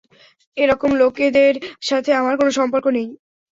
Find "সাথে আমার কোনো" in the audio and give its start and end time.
1.81-2.51